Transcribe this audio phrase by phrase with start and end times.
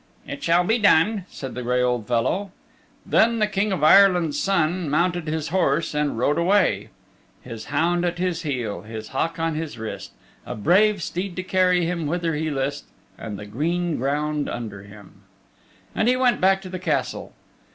[0.27, 2.49] "It shall be done," said the gray old fellow.
[3.05, 6.89] Then the King of Ireland's Son mounted his horse and rode away
[7.43, 11.85] His hound at his heel, His hawk on his wrist; A brave steed to carry
[11.85, 12.85] him whither he list,
[13.15, 15.21] And the green ground under him,
[15.93, 17.33] and he went back to the Castle.